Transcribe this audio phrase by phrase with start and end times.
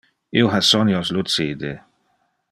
[0.39, 1.73] Io ha sonios lucide.